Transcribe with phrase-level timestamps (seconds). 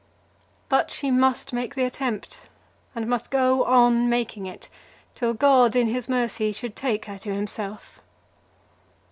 [0.67, 2.45] But she must make the attempt,
[2.95, 4.67] and must go on making it,
[5.13, 8.01] till God in his mercy should take her to himself.